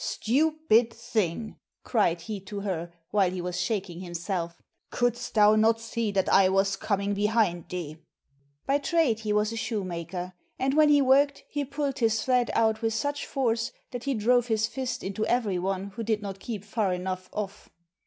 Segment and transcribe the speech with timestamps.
[0.03, 6.11] "Stupid thing," cried he to her, while he was shaking himself, "couldst thou not see
[6.11, 7.97] that I was coming behind thee?"
[8.65, 12.81] By trade he was a shoemaker, and when he worked he pulled his thread out
[12.81, 16.63] with such force that he drove his fist into every one who did not keep
[16.63, 17.69] far enough off.